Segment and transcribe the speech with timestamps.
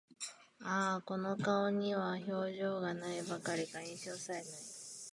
[0.65, 4.47] ああ、この顔には表情が無いばかりか、印象さえ無い